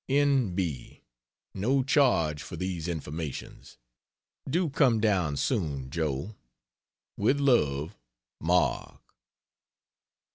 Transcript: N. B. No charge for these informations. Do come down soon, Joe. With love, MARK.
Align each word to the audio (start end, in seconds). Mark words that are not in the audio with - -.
N. 0.09 0.55
B. 0.55 1.03
No 1.53 1.83
charge 1.83 2.41
for 2.41 2.55
these 2.55 2.87
informations. 2.87 3.77
Do 4.49 4.67
come 4.67 4.99
down 4.99 5.37
soon, 5.37 5.91
Joe. 5.91 6.33
With 7.17 7.39
love, 7.39 7.95
MARK. 8.39 8.99